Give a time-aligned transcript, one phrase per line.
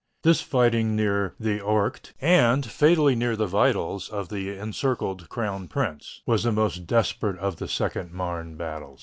[0.23, 6.23] This fighting near the Ourcq, and fatally near the vitals of the encircled crown prince,
[6.25, 8.97] was the most desperate of the second Marne battle.